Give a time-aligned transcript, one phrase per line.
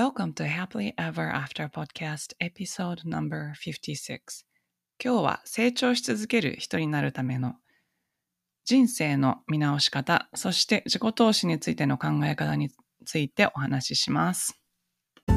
[0.00, 4.46] Welcome to Happily Ever After Podcast Episode No.56
[4.98, 7.56] 今日は成長し続ける人になるための
[8.64, 12.70] 人生の見直し方、そして自己投資についての考え方に
[13.04, 14.58] ついてお話しします。
[15.26, 15.34] こ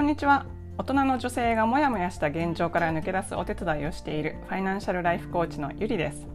[0.00, 0.46] んにちは。
[0.78, 6.26] 大人の女性がモヤモヤした現状から抜け出すお手伝いをしているファイナンシャルライフコーチのゆりです。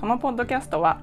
[0.00, 1.02] このポッドキャストは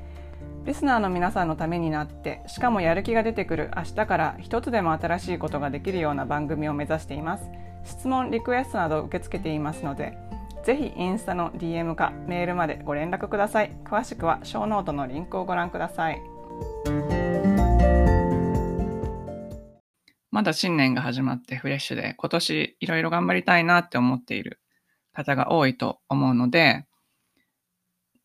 [0.65, 7.49] リスナーの皆さんのためになってしかもやる気が出てくる明日から一つでも新しいことができるような番組を目指しています。
[7.83, 10.15] 質問リクエストなど受け付けていますので
[10.63, 13.75] ぜひインスタの DM かメールまでご連絡ください。
[13.83, 16.21] 詳しくはショーノートのリンクをご覧ください。
[20.29, 24.59] まだ新年が始まってフレッシュで今年いろいろ頑張りたいなって思っている
[25.11, 26.85] 方が多いと思うので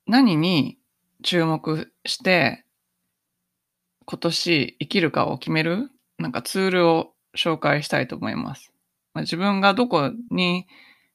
[0.06, 0.78] 何に
[1.26, 2.64] 注目して、
[4.06, 8.72] 今年生きるかを決める、なんかツールを紹介したいと思います。
[9.12, 10.66] まあ、自分がどこに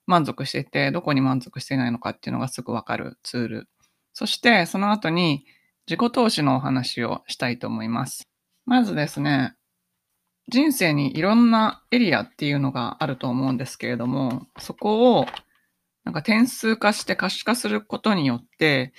[0.06, 3.70] 満足してて、どこに満足していないのかっていうのがすぐわかるツール。
[4.12, 5.45] そして、その後に
[5.88, 8.28] 自己投資のお話をしたいと思います。
[8.66, 9.56] まずですね、
[10.50, 15.26] 人生にいろんなエリアっていうのがあると思うんですけれども、そこを
[16.04, 18.92] なんか点数化して可視化することによって、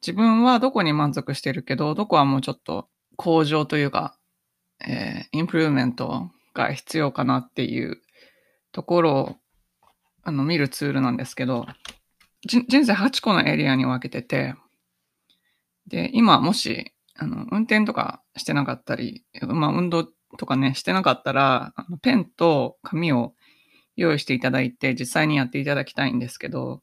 [0.00, 4.16] 自分はどこに満足してるけど、どこはもうちょっと向上というか、
[4.80, 8.00] えー、インプルーメントが必要かなっていう
[8.72, 9.36] ところを、
[10.22, 11.66] あの、見るツールなんですけど、
[12.46, 14.54] 人生8個のエリアに分けてて、
[15.86, 20.04] で、今もし、あの、運転とかしてなかったり、まあ、運動
[20.36, 23.34] とかね、してなかったら、あのペンと紙を
[23.96, 26.82] 用意していただいて、実際にやっていただきたいんですけど、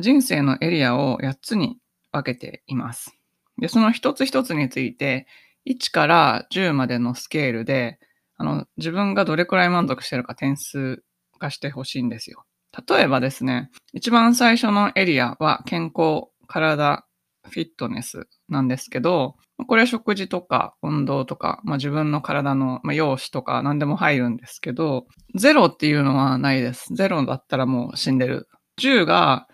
[0.00, 1.78] 人生のエリアを8つに
[2.12, 3.16] 分けています。
[3.58, 5.26] で、その一つ一つについて、
[5.66, 7.98] 1から10までのスケールで、
[8.36, 11.02] あの、自分がどれくらい満足してるか点数
[11.38, 12.44] 化してほしいんですよ。
[12.88, 17.06] 例えばですね、一番最初のエリアは健康、体、
[17.48, 19.36] フィットネスなんですけど、
[19.66, 26.94] これは食事とか運動とか、まあ、自分の体の、まあ、容姿とか何でも入るんですけど、ゼロっていうのはないです。
[26.94, 28.48] ゼロだったらもう死んでる。
[28.80, 29.46] 10が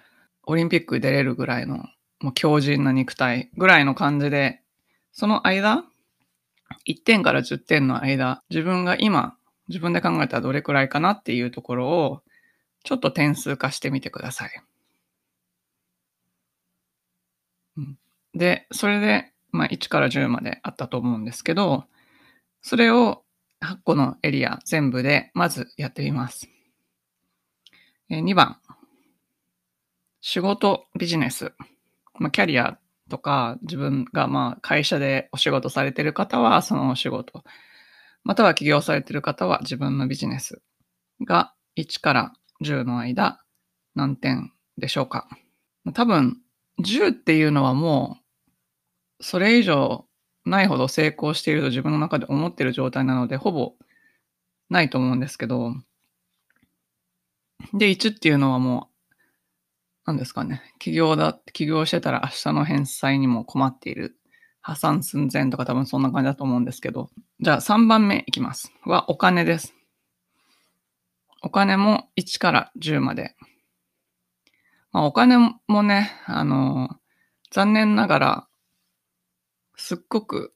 [0.45, 1.85] オリンピック出れるぐらいの
[2.23, 4.63] もう強靭な肉体ぐらいの感じで、
[5.13, 5.85] その間、
[6.87, 9.37] 1点から10点の間、自分が今、
[9.69, 12.23] 自分で考えたらどれくらいかなっていうところを、
[12.85, 14.63] ちょっと点数化してみてください。
[18.35, 21.85] で、それで、まあ、1から10まであったと思うんですけど、
[22.63, 23.25] それを
[23.61, 26.49] 8個のエリア全部でまずやってみます。
[28.11, 28.59] 2番、
[30.21, 31.53] 仕事、ビジネス。
[32.19, 32.79] まあ、キャリア
[33.11, 37.43] とか、自分がまあ会社でお仕事されてる方はそのお仕事、
[38.25, 40.63] または起業されてる方は自分のビジネス
[41.25, 42.33] が1から
[42.65, 43.43] 10の間
[43.95, 45.29] 何点でしょうか。
[45.95, 46.39] 多分
[46.81, 48.19] 10っていうのはも
[49.21, 50.07] うそれ以上
[50.45, 53.75] ないほど成功していると自分の中で思ってる状態なのでほぼ
[54.71, 55.75] ないと思うんですけど、
[57.75, 58.92] で、1っていうのはもう
[60.05, 64.17] 何ですかね、起業だ、起業してたら明日の返済にも困っている。
[64.61, 67.11] 破産寸前とか多分そんな感じだと思うんですけど。
[67.41, 68.73] じゃあ3番目いきます。
[68.85, 69.75] はお金です。
[71.43, 73.35] お金も1から10まで。
[74.93, 75.37] まあ、お金
[75.67, 76.91] もね、あの、
[77.51, 78.49] 残念ながら、
[79.77, 80.55] すっごく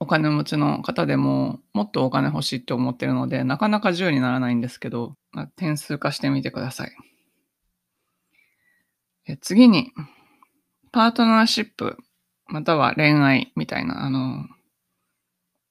[0.00, 6.92] お金持ちの方でももっとお金欲しいって思ってるので、なかなか10にならないんですけど、まあ、点数化してみてください。
[9.38, 9.92] 次に、
[10.92, 11.96] パートナーシップ、
[12.46, 14.46] または恋愛みたいな、あの、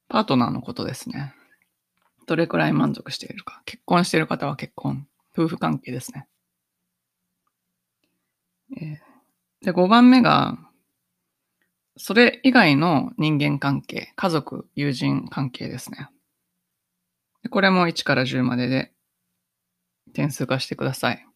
[0.08, 1.34] パートナーのことですね。
[2.26, 3.62] どれくらい満足しているか。
[3.66, 5.08] 結婚している方は結婚。
[5.34, 6.28] 夫婦関係ですね。
[9.62, 10.58] で、5番目が、
[11.98, 16.10] それ以外の人間関係、家族、友人関係ですね。
[17.50, 18.92] これも1から10までで
[20.14, 21.29] 点数化してください。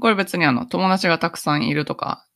[0.00, 2.26] これ別にあの、友達がたくさんいるとか、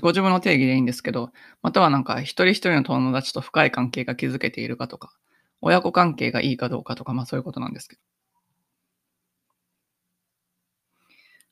[0.00, 1.32] ご自分の定義でいいんですけど、
[1.62, 5.12] またはなんか一人一人の友達と深い関係が築けているかとか、
[5.60, 7.98] 親子関係がいいかどうかとか、まあそういうことなんですけど。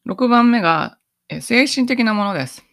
[0.06, 0.98] 6番目が、
[1.28, 2.64] え精神的なものです。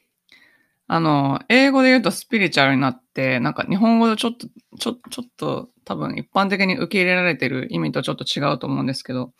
[0.87, 4.47] あの、英語で言うとスピリチュアルになって、なんか日本語でちょっと、
[4.79, 9.33] ちょ、ちょっと多分一般的に受け入れられてる意味とちょっと違うと思うんですけど、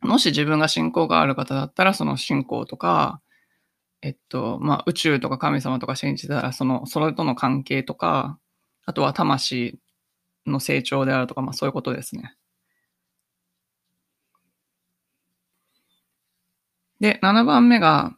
[0.00, 3.20] もし自分が信仰がある方だったら、その信仰とか、
[4.02, 8.38] えっと、まあ、宇宙とか神様とか信じたら、その、それとの関係とか、
[8.86, 9.78] あとは魂
[10.46, 12.36] の成長であるとか、まあ、そういうことですね。
[17.00, 18.16] で、7番目が、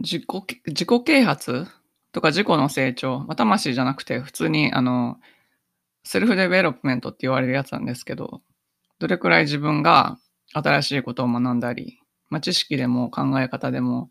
[0.00, 0.24] 自己、
[0.66, 1.66] 自己啓発
[2.12, 3.20] とか自己の成長。
[3.20, 5.18] まあ、魂じゃなくて、普通に、あの、
[6.04, 8.42] self development って言われるやつなんですけど、
[8.98, 10.18] どれくらい自分が
[10.52, 12.00] 新しいことを学んだり、
[12.30, 14.10] まあ、知識でも考え方でも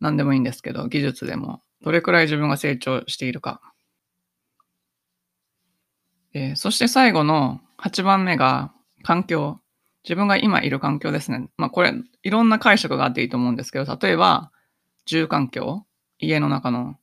[0.00, 3.60] 何でもいいんですけど、技術でもどれくらい自分が成長しているか。
[6.32, 8.72] え、そして最後の8番目が
[9.02, 9.60] 環境。
[10.02, 11.48] 自分が今いる環境ですね。
[11.56, 14.52] まあこれ、いろんな解釈があっていいと思うんですけど、例えば、
[15.06, 15.86] 住環境、
[16.18, 16.96] 家の中の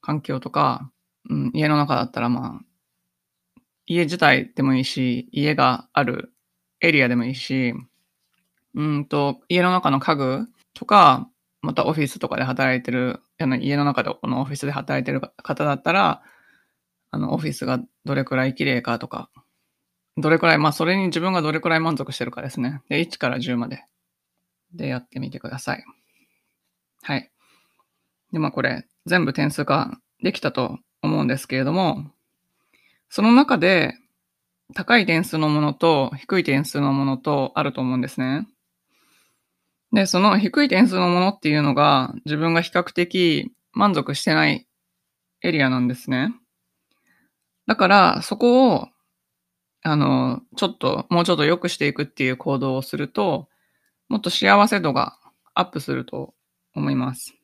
[0.00, 0.90] 環境とか、
[1.28, 6.33] うん、家の中だったらまあ、家自体でもいいし、家がある
[6.80, 7.74] エリアでもいいし、
[8.74, 11.28] うんと、家の中の家具とか、
[11.62, 16.22] またオフィスとかで働いてる、あの家の中でこのオフィスで働いてる方だったら、
[17.10, 19.30] あのオフィスがどれくらい綺麗かとか、
[20.16, 22.82] どれくらい、まあそれに自分がどれくらい満足してるかですね。
[22.88, 23.84] で、1から10まで。
[24.74, 25.84] で、やってみてください。
[27.02, 27.30] はい。
[28.32, 32.10] で、まあこれ、全部点数化できたと思うんですけれども、
[33.08, 33.94] その中で、
[34.74, 38.46] 高い点数のものと低い点数のものとあると思うんですね。
[39.92, 44.66] で、その低い点数のものっていうのが自分が比較的満足してない
[45.42, 46.34] エリアなんですね。
[47.66, 48.88] だからそこを、
[49.82, 53.48] あの、ちょっと、もうちょっと良くしていくっていう行動をすると、
[54.08, 55.18] もっと幸せ度が
[55.54, 56.34] アップすると
[56.74, 57.34] 思います。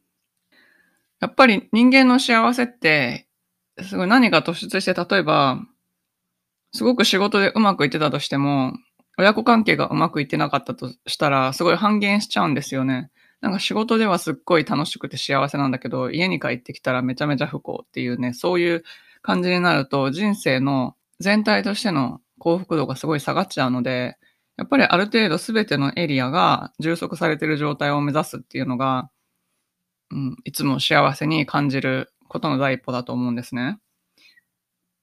[1.20, 3.28] やっぱり人間の幸せって、
[3.82, 5.60] すごい何か突出して、例えば、
[6.80, 8.72] すごく仕事でうまくいってたとしても、
[9.18, 13.10] 親子関係がうまくいってなかったとしたら、すごい半減しちゃうんですよね。
[13.42, 18.82] なんか仕事ではすっごい楽しくて幸せなんだけど、家に帰ってきたらめちゃめちゃ不幸っていうね、そういう
[19.20, 24.16] 感じになると、人生の全体としての幸福度がすごい下がっちゃうので、
[24.56, 29.10] やっぱりある程度全てのエリアが充足されてる状態を目指すっていうのが、
[30.12, 33.78] うん、いつも幸せに感じることの第一歩だと思うんですね。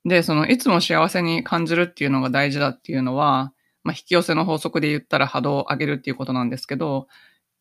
[0.07, 7.07] で、そのいつも幸せに感じるっていうのが大事だっていうのは、まあ、引き寄せの法則で言ったら波動を上げるっていうことなんですけど、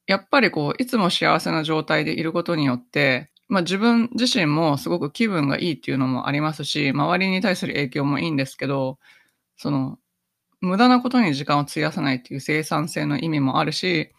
[0.07, 8.99] やっぱりこう、いつも幸せな状態でいることによって、まあ自分自身もすごく気分がいいっていうのもありますし、周りに対する影響もいいんですけど、
[9.57, 9.99] その、
[10.61, 14.13] 無駄なことに時間を費やさないっていう生産性の意味もあるし、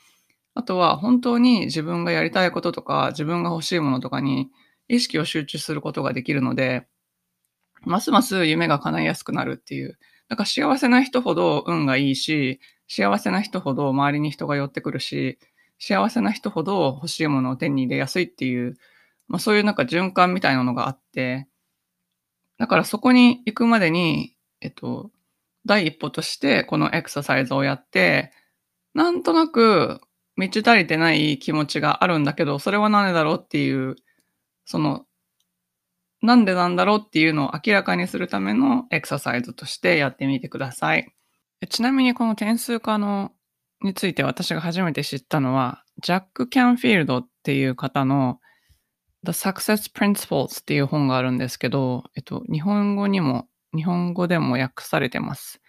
[0.55, 4.49] あとは本当に自分がやりたいこととか、自分が欲しいものとかに
[4.89, 6.87] 意識を集中することができるので、
[7.81, 9.97] ますます夢が叶いやすくなるっていう。
[10.29, 15.39] だか幸せな人ほど運がいいし、幸せな人ほど周りに人が寄ってくるし、
[15.79, 18.77] 幸せな人ほど欲しいものを手に入れやすいっていう、
[19.27, 21.47] まあそういうなんか循環みたいなのがあって、
[22.57, 25.11] だからそこに行くまでに、えっと、
[25.65, 28.31] 第一歩としてこのエクササイズをやって、
[28.93, 30.01] なんとなく
[30.35, 33.95] 満ち足りてない気持ちがあるんだけど、それは何だろうっていう、
[34.65, 35.06] その
[36.21, 41.13] なんでなんだろうっていうのを明らかにするためのエクササイズとしてやってみてください。
[41.69, 43.31] ちなみにこの点数化の
[43.81, 48.39] について私が初めて知ったのは、ジャック・キャンフィールドっていう方の
[49.23, 55.61] The Success Principles っていう本があるんですけど、えっと、日本語にも、日本語でも訳されてます。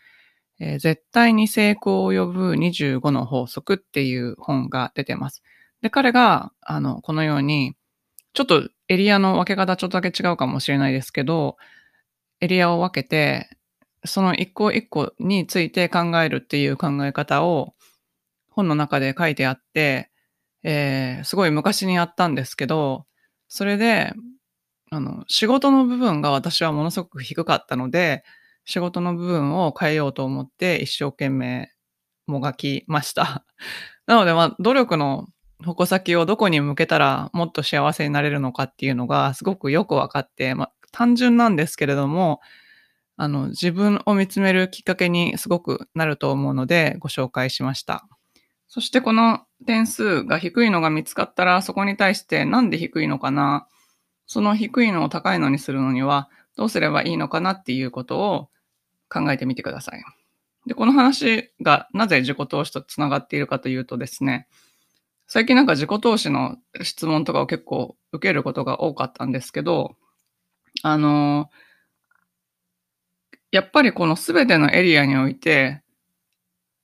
[0.61, 5.43] えー、絶対に成功を呼ぶ25の法則っていう本が出てます。
[5.83, 7.75] で、彼が、あの、このように、
[8.33, 11.57] ちょっとエリアの分け方ちょっとだけ違うかもしれないですけど、
[12.41, 13.51] エリアを分けて、
[14.05, 17.75] その一個一個について考えるっていう考え方を
[18.51, 20.11] 本の中で書いてあって、
[20.63, 23.07] えー、すごい昔にやったんですけど、
[23.49, 24.13] それで、
[24.91, 28.25] あの、仕事の部分が私はものすごく低かったので、
[28.65, 31.71] 仕事の部分を変えようと思って一生懸命
[32.27, 33.45] もがきました。
[34.07, 35.27] なので、まあ、努力の
[35.65, 42.41] 矛先をどこに向けたらもっと幸せになれるのかっていうのがすごくよくわかって、まあ、単純なんですけれども、
[43.17, 48.07] あの、自分を見つめるきっかけにすごくなると思うのでご紹介しました。
[48.69, 53.67] そしてこの点数が低いのが見つかったら、そこに対してなんで低いのかな、
[54.27, 58.51] その低いのを高いのにするのにはどうすればいいのかなっていうことを
[59.09, 60.05] 考えてみてください。
[60.67, 64.47] で、この話がなぜ自己投資とつながっているかというとですね、
[65.29, 69.95] 最近なんか自己投資の質問とかを結構受けることが多かったんですけど、
[70.83, 71.51] あの、
[73.53, 75.83] やっぱりこの全てのエリアにおいて、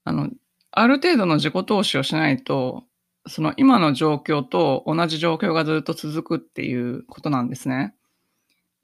[0.05, 0.31] あの、
[0.71, 2.85] ある程度の自己投資をしないと、
[3.27, 7.95] その今の状況と同じ状況がずっと続くっていうことなんですね。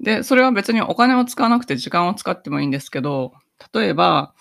[0.01, 3.35] で、それは別にお金を使わなくて時間を使ってもいいんですけど、
[3.75, 4.35] 例えば、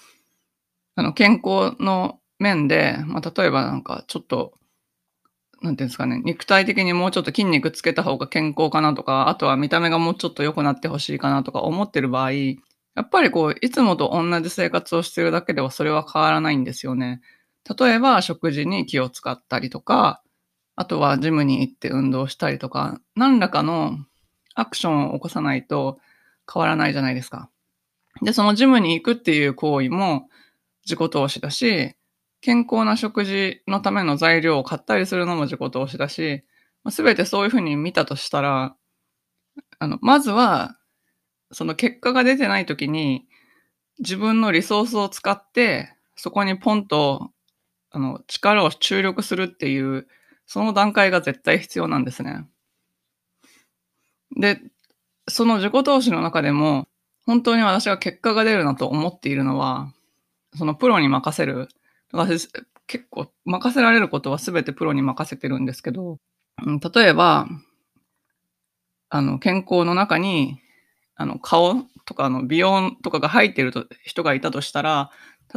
[0.95, 4.53] あの、健康の面で、まあ、例えばなんかちょっと、
[5.61, 17.21] なんていうんですかね、肉体的にもうちょっと筋肉つけた方が健康かなとか、あとは見た目がもうちょっと良くなってほしいかなとか思ってる場合、やっぱりこう、いつもと同じ生活をしてるだけではそれは変わらないんですよね。
[17.79, 20.21] 例えば、食事に気を使ったりとか、
[20.75, 23.97] あとはジムに行って運動したりとか、何らかの
[24.55, 25.99] アクションを起こさないと
[26.51, 27.49] 変わらないじゃないですか。
[28.21, 30.29] で、そのジムに行くっていう行為も
[30.85, 31.95] 自己投資だし、
[32.41, 36.43] 健康な食事のための材料を買ったりするのも自己投資だし、
[36.89, 38.75] すべてそういうふうに見たとしたら、
[39.79, 40.77] あの、まずは、
[41.51, 43.27] その結果が出てない時に、
[43.99, 47.31] 自分のリソースを使って、そこにポンと、
[47.91, 50.07] あの、力を注力するっていう、
[50.47, 52.47] その段階が絶対必要なんですね。
[54.37, 54.61] で、
[55.27, 56.87] その自己投資の中でも、
[57.25, 59.93] 本当に私が結果が出るなと思っているのは、
[60.57, 61.69] そのプロに任せる。
[62.11, 62.49] 私、
[62.87, 66.17] 結構任せられることは全てプロに任せてるんですけど、
[66.65, 67.47] うん、例えば、
[69.09, 70.59] あの、健康の中に、
[71.15, 75.11] あの、顔とかの美容とかが入っていると人がいたとしたら、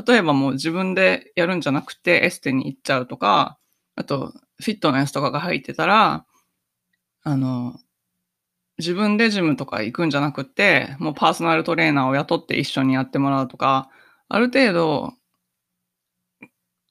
[0.07, 3.59] 例えばもう自分でやるんじゃなくてエステに行っちゃうとか、
[3.95, 6.27] あと、フィットネスとかが入ってたら、
[7.25, 7.79] あの、
[8.79, 13.91] 自分でジムとか行くんじゃなくて、もうパーソナルトレーナーを雇って一緒にやってもらうとか、
[14.29, 15.13] ある程度、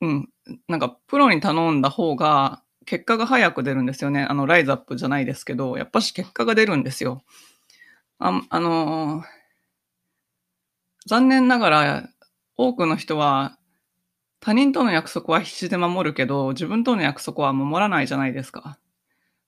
[0.02, 0.30] うん、
[0.68, 4.24] なんかプロに頼んだ方が結果が早く出るんですよね。
[4.24, 7.24] あの、ライズアップじゃないですけど、やっぱし結果が出るんですよ。
[8.20, 9.24] あ、あの、
[11.08, 12.10] 残念ながら
[12.58, 13.58] 多くの人は
[14.42, 18.80] 他人との約束は必死で守るけど、自分との約束は守らないじゃないですか。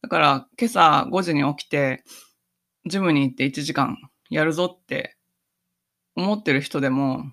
[0.04, 2.04] だから今朝5時に起きて、
[2.86, 3.98] ジムに行って1時間
[4.30, 5.18] やるぞって
[6.16, 7.26] 思ってる人でも、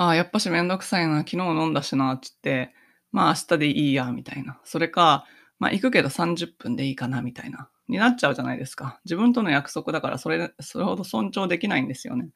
[0.00, 2.72] ああ、やっぱしめんどくさいな、昨日飲んだしな、つって、
[3.12, 4.58] まあ明日でいいや、みたいな。
[4.64, 5.26] それか、
[5.58, 7.68] まあ行くけど30分でいいかな、みたいな。
[7.86, 8.98] になっちゃうじゃないですか。
[9.04, 12.30] 自分との約束だから、それ、それほど尊重できないんですよね。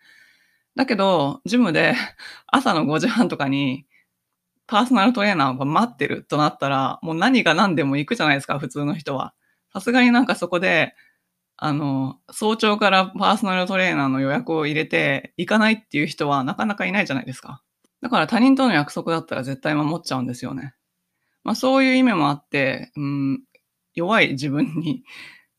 [0.77, 1.95] だけど、ジムで
[2.49, 3.87] 朝の5時半とかに、
[4.67, 9.35] パーソナルトレーナーが待ってるとなったら、もう何が何でも行くじゃないですか、普通の人は。
[9.73, 10.95] さすがになんかそこで、
[11.57, 17.63] あの、早朝からパーソナルトレーナーの予約を入れて行かないっていう人はなかなかいないじゃないですか。
[18.03, 20.75] だから他人との約束だったら絶対守っちゃうんですよね。
[21.45, 23.43] まあそういう意味もあって、うん、
[23.95, 25.05] 弱い自分に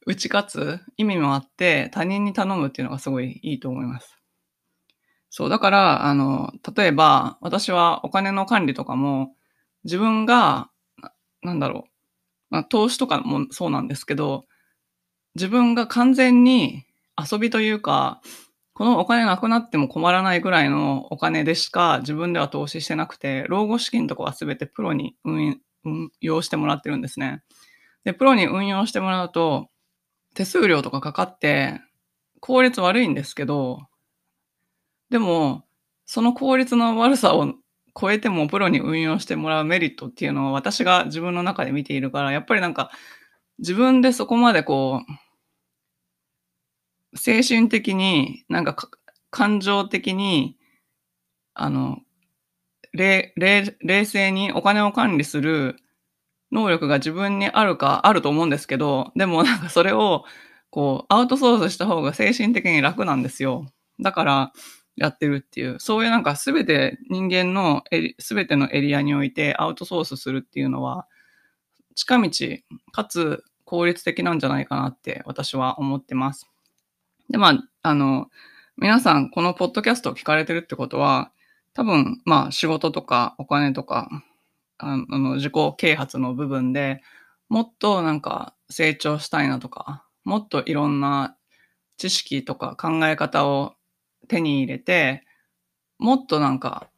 [0.06, 4.18] 打ち勝つ意味もあって他人に頼むっていうのがすごいいいと思います。
[5.30, 9.36] そう、だから、あの、例えば私はお金の管理とかも
[9.84, 10.70] 自分が、
[11.42, 11.92] なんだろう、
[12.52, 14.46] まあ投資とかもそうなんですけど、
[15.36, 16.86] 自分が完全に
[17.32, 18.22] 遊びというか、
[18.74, 25.62] このお金なくなっても困らないぐらいのお金でしか自分では投資してなくて、老後資金とかは全てプロに運
[26.20, 27.42] 用してもらってるんですね。
[28.04, 29.70] で、プロに運用してもらうと、
[30.34, 31.82] 手数料とかかかって、
[32.42, 33.88] 効率悪いんですけど、
[35.10, 35.64] でも、
[36.06, 37.54] その効率の悪さを
[38.00, 42.92] 超えてもプロに運用してもらうメリットっていうのを私が自分の中で見ているから、やっぱりなんか
[43.60, 45.25] 自分でそこまでこう、
[47.16, 48.76] 精神的に、なんか
[49.32, 50.58] 感情的に、
[51.54, 52.00] あの、
[52.94, 53.34] 冷、
[54.06, 55.78] 静にお金を管理する
[56.52, 60.26] 能力が自分にあるか、あると思うんですけど、でもなんかそれを、
[60.72, 63.68] こう、アウトソースした方が精神的に楽なんですよ。
[64.02, 64.54] だから、
[64.98, 67.84] やってるっていう、そういうなんかすべて人間の
[68.20, 71.08] すべてのエリアにおいてアウトソースするっていうのは、
[71.96, 72.32] 近道
[72.94, 76.50] かつ効率的なんじゃないかなって私は思ってます。
[77.30, 78.28] で、まあ、あの、
[78.78, 81.32] 皆さんこのポッドキャストを聞かれてるってことは、
[81.74, 84.10] 多分、まあ仕事とかお金とか、
[84.78, 87.02] あの、自己啓発の部分で
[87.50, 91.36] もっとなんか成長したいなとか、もっといろんな
[91.98, 93.74] 知識とか考え方を
[94.30, 95.26] 手に入れて、
[96.00, 96.90] もっとなんか、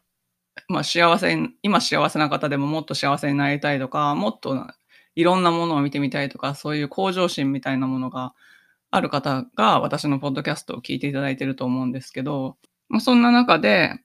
[0.69, 4.55] まあ幸せ、今幸せな方でももっと幸せになりたいとか、もっと
[5.15, 8.34] いろんなものを見てみたいとか、そういう向上心みたいなものが
[8.91, 12.58] ある方が私のポッドキャストを聞いていただいてると思うんですけど、
[12.89, 14.00] まあ、そんな中で、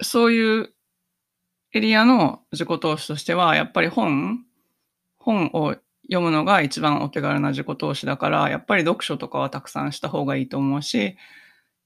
[0.00, 0.72] そういう
[1.72, 4.44] エリアの自己投資としては、やっぱり本、
[5.18, 11.16] 本を読むのが一番お手軽な自己投資だから、やっぱり読書とかはたくさんした方がいいと思うし、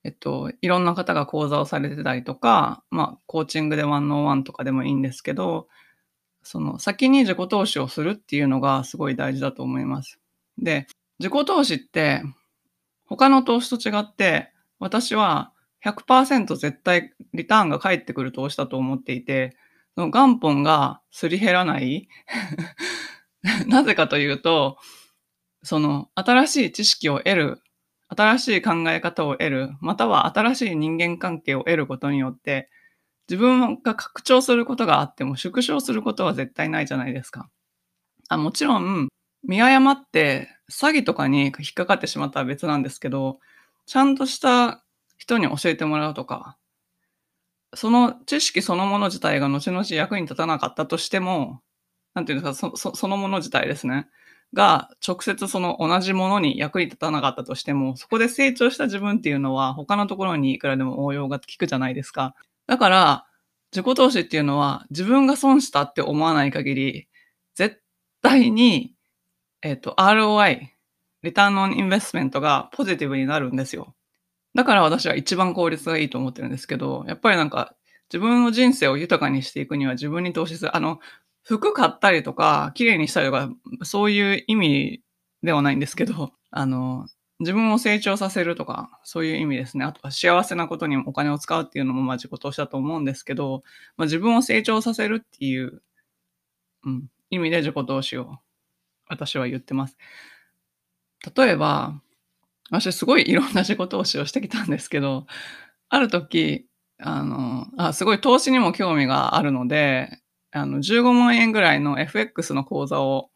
[0.04, 5.68] えっと、いろんな方が講座をされてたりとか、まあ、コーチングでワンノーワンとかでもいいんですけど、
[6.42, 10.18] その先に自己投資をするっていうのがすごい大事だと思います。
[10.58, 10.86] で、
[11.20, 12.22] 自己投資って
[13.04, 15.52] 他の投資と違って、私は
[15.84, 19.56] 100%絶対リターンが返ってくる投資だと思っていて、
[19.96, 22.08] その元本がすり減らない
[23.66, 24.78] なぜかというと、
[25.62, 27.62] その新しい知識を得る、
[28.08, 32.70] 新しい考え方を得る、または新しい人間関係を得ることによって、
[33.28, 37.50] 自分が拡張することがあっても縮小することは絶対ないじゃないですか。
[38.28, 39.08] あもちろん、
[39.44, 43.38] 見誤って詐欺とかに引っかかってしまったら別なんですけど、
[43.86, 44.84] ちゃんとした
[45.18, 46.56] 人に教えてもらうとか、
[47.74, 51.60] その知識そのもの自体が後々役に立たなかったとしても、
[52.14, 54.08] なんていうんですか、そそそのもの自体ですね。
[54.54, 62.34] が、直接その同じものに役に立たなかったとしても、そこで成長した自分っていうのは他のところにいくらでも応用が効くじゃないですか。
[62.66, 63.26] だから、
[63.72, 67.08] 自己投資っていうのは自分が損したって思わない限り、
[67.54, 67.80] 絶
[68.22, 68.94] 対に、
[69.62, 70.68] えっ、ー、と、ROI、
[71.22, 73.94] リターンオンインベスメントがポジティブになるんですよ。
[74.54, 77.74] だから私は一番効率がいいと思ってるんですけど、やっぱりなんか
[78.12, 80.76] 自分の人生を豊かにしていくには自分に投資する。
[80.76, 80.98] あの、
[81.44, 83.50] 服買ったりとか、綺麗にしたりとか、
[83.84, 85.02] そういう意味
[85.42, 87.06] ではないんですけど、あの、
[87.38, 89.84] 自分を成長させるとか、そういう意味ですね。
[89.84, 93.62] あとは幸せなことにお金を使うっていうのもまあ自己投資だと思うんですけど、
[93.96, 95.82] まあ、自分を成長させるっていう、
[96.84, 98.38] うん、意味で自己投資を
[99.10, 99.98] 私は言ってます。
[101.36, 102.00] 例えば、
[102.70, 105.26] 私すごいいろんな自己投資をしてきたんですけど、
[105.90, 106.66] ある時、
[106.98, 110.20] あの、あ、すごい投資にも興味があるので、
[110.52, 113.30] あの、15万円ぐらいの FX の口座を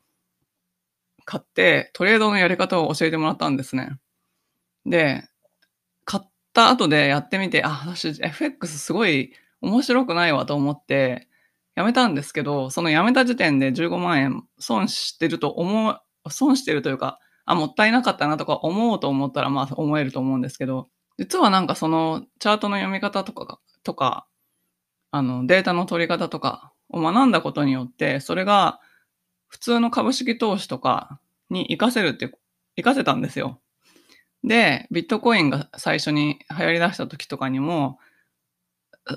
[1.25, 3.99] 買って、トレードのやり方を教えてもらったんですね。
[4.87, 5.25] で、
[6.05, 9.33] 買った後でやってみて、あ、私 FX すごい
[9.63, 11.29] 面白くないわと思って、
[11.75, 24.27] やめたんですけど、そのやめた時点で15万円損してると思う、損してるというか、あ、もったいなかったなとか思うと思ったら、まあ思えると思うんですけど、実はなんかそのチャートの読み方とかとか、
[25.11, 28.81] あの、データの取り方とかを学んだことによって、それが
[29.49, 32.29] 普通の株式投資とかに活かせるって、
[32.77, 33.61] 活かせたんですよ。
[34.43, 37.99] で、ビットコインが最初に流行り出した時とかにも、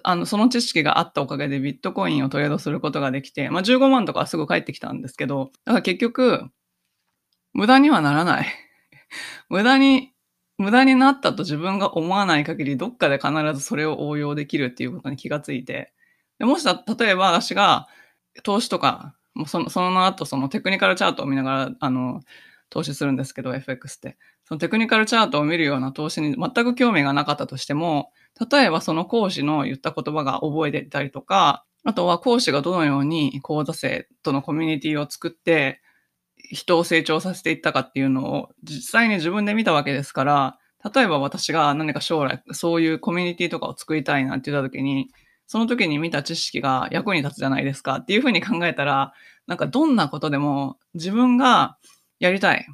[0.04, 6.46] あの、その知識があったおかげでビットコインをトレードすることができて、まあ15万とかすぐ返ってきたんですけど、だから結局、
[7.54, 8.48] 無駄にはならない。
[9.50, 10.14] 無駄に、
[10.58, 15.94] 無駄になったと自分が思わない限り、どっかで必ずそれを応用できるっていうことに気がついて、
[16.40, 17.88] でもし例えば私が
[18.44, 22.22] 投資とか、もうそのその後そのテクニカルチャートを見ながら、あの、
[22.70, 24.18] 投資するんですけど、FX って。
[24.46, 28.12] そのテクニカルチャートを見るような投資に全く興味がなかったとしても、
[28.52, 35.82] 例えばその講師の言った言葉が覚えてたりとか、あとは講師がどのように講座生とのコミュニティを作って、
[36.50, 40.58] 人を成長させていったかっていうのを実際に自分で見たわけですから、
[40.94, 45.10] 例えば私が何か将来そういうコミュニティとかを作りたいなって言った時に、
[45.48, 49.14] その時に見た知識が役に立つじゃないですかっていうふうに考えたら、
[49.48, 51.78] なんかどんなことでも自分が
[52.20, 52.66] やりたい。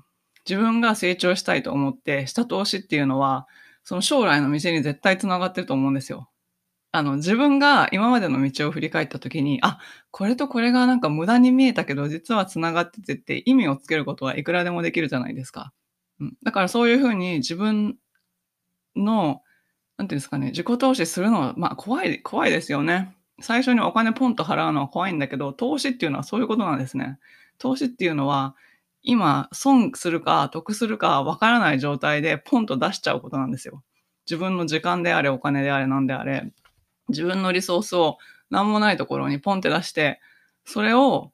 [0.49, 3.47] 自分が成長したいと思ってした投資っていうのは、
[3.84, 6.30] その将来の道に絶対繋がってると思うんですよ。
[6.91, 9.80] あの、自分が今までの道を振り返った時に、あ、
[10.12, 15.74] これとこれがなんか無駄に見えたけど、実は繋がっててって意味をつけることはいくらでもできるじゃないですか。
[16.19, 16.38] うん。
[16.43, 17.98] だからそういうふうに自分
[18.96, 19.41] の、
[19.98, 23.15] なんていうんですかね、自己投資するのは、まあ怖い、怖いですよね。
[23.41, 27.19] 最初にお金ポンと払うのは怖いんだけど、投資っていうのはそういうことなんですね。
[27.58, 28.56] 投資っていうのは、
[29.04, 33.84] 今、損するか得するかわからない状態でポンと出しちゃうことなんですよ。
[34.26, 36.52] 自分の時間であれ、お金であれ、何であれ、
[37.10, 38.18] 自分のリソースを
[38.50, 40.22] 何もないところにポンって出して、
[40.66, 41.32] それを、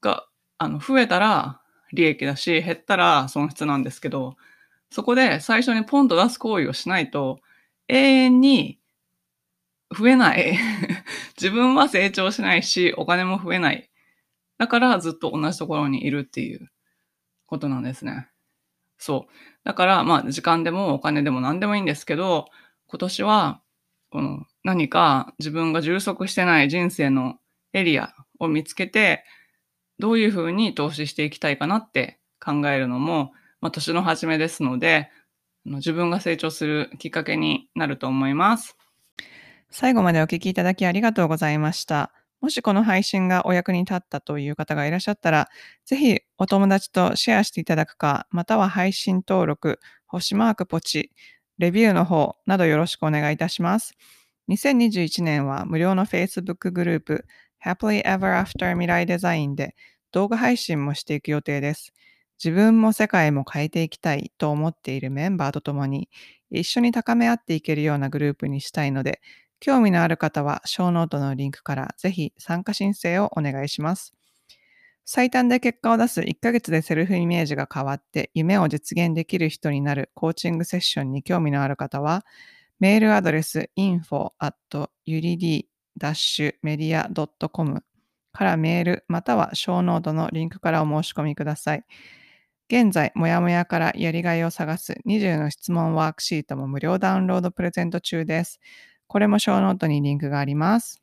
[0.00, 0.26] が、
[0.58, 1.60] あの、増えたら
[1.92, 4.36] 利益だし、減ったら損失なんですけど、
[4.90, 7.40] そこで最初にポンと出す行為をしないと、
[7.88, 8.80] 永遠に
[9.96, 10.56] 増えない。
[11.36, 13.90] 自分は成長しないし、お金も増えない。
[14.58, 16.70] だからずっと同じところにいるっていう
[17.50, 18.28] ことなんですね。
[18.96, 19.32] そう。
[19.64, 22.46] だから、まあ、時間でもお金でも何でもいいんですけど、
[22.86, 23.60] 今年は、
[24.10, 27.36] この何か自分が充足してない人生の
[27.72, 29.24] エリアを見つけて、
[29.98, 35.10] どういうふうに投資していきたいかなって考えるのも、まあ、年の初めですので、
[35.64, 38.76] 自分が成長するきっかけになると思います。
[39.70, 42.12] 最後までお聞きいただきありがとうございました。
[42.40, 45.48] もしこの配信がお役に立ったという方がいらっしゃったら、
[45.84, 51.12] ぜひお友達とシェアしていただくか、または配信登録、星マークポチ、
[51.58, 53.94] レビューの方などよろしくお願いいたします。
[54.48, 57.26] 2021年は無料の Facebook グループ
[57.64, 59.76] Happily Ever After 未来デザインで
[60.12, 61.92] 動画配信もしていく予定です。
[62.42, 66.08] 自分も世界も変えていきたいと思っているメンバーと共に
[66.50, 69.20] 一緒に高め合っていけるようなグループにしたいので、
[69.60, 74.14] 興味のある方は、ショーノートのリンクからぜひ参加申請をお願いします。
[75.04, 82.24] 最短で結果を出す1ヶ月でセルフイメージが変わって夢を実現できる人になるコーチングセッションに興味のある方は、
[82.78, 84.54] メールアドレス info at
[85.06, 87.82] urid-media.com
[88.32, 91.84] からメールまたはショーノートのリンクからお申し込みください。
[92.68, 98.60] 現在、もやもやからやりがいを探す20の質問ワークシートも無料ダウンロードプレゼント中です。
[99.10, 100.99] これもショーノートにリンクがあります。